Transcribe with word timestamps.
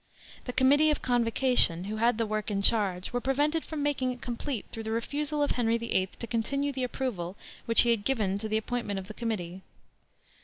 The 0.45 0.53
Committee 0.53 0.89
of 0.89 1.03
Convocation, 1.03 1.83
who 1.83 1.97
had 1.97 2.17
the 2.17 2.25
work 2.25 2.49
in 2.49 2.63
charge, 2.63 3.13
were 3.13 3.21
prevented 3.21 3.63
from 3.63 3.83
making 3.83 4.11
it 4.11 4.19
complete 4.19 4.65
through 4.71 4.81
the 4.81 4.89
refusal 4.91 5.43
of 5.43 5.51
Henry 5.51 5.77
VIII 5.77 6.09
to 6.17 6.25
continue 6.25 6.71
the 6.71 6.83
approval 6.83 7.35
which 7.67 7.81
he 7.81 7.91
had 7.91 8.03
given 8.03 8.39
to 8.39 8.49
the 8.49 8.57
appointment 8.57 8.97
of 8.97 9.07
the 9.07 9.13
committee. 9.13 9.61